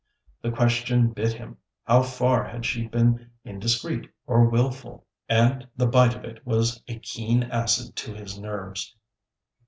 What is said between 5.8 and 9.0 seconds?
bite of it was a keen acid to his nerves.